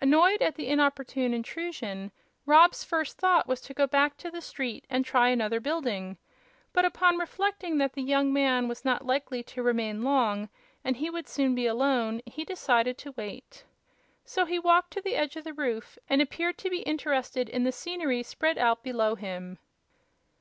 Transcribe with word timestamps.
Annoyed 0.00 0.42
at 0.42 0.56
the 0.56 0.66
inopportune 0.66 1.32
intrusion, 1.32 2.10
Rob's 2.46 2.82
first 2.82 3.16
thought 3.16 3.46
was 3.46 3.60
to 3.60 3.72
go 3.74 3.86
back 3.86 4.16
to 4.16 4.28
the 4.28 4.40
street 4.40 4.84
and 4.90 5.04
try 5.04 5.28
another 5.28 5.60
building; 5.60 6.18
but, 6.72 6.84
upon 6.84 7.16
reflecting 7.16 7.78
that 7.78 7.92
the 7.92 8.02
young 8.02 8.32
man 8.32 8.66
was 8.66 8.84
not 8.84 9.06
likely 9.06 9.40
to 9.44 9.62
remain 9.62 10.02
long 10.02 10.48
and 10.82 10.96
he 10.96 11.10
would 11.10 11.28
soon 11.28 11.54
be 11.54 11.68
alone, 11.68 12.22
he 12.26 12.44
decided 12.44 12.98
to 12.98 13.12
wait. 13.12 13.64
So 14.24 14.46
he 14.46 14.58
walked 14.58 14.90
to 14.94 15.00
the 15.00 15.14
edge 15.14 15.36
of 15.36 15.44
the 15.44 15.54
roof 15.54 15.96
and 16.08 16.20
appeared 16.20 16.58
to 16.58 16.68
be 16.68 16.80
interested 16.82 17.48
in 17.48 17.62
the 17.62 17.70
scenery 17.70 18.24
spread 18.24 18.58
out 18.58 18.82
below 18.82 19.14
him. 19.14 19.60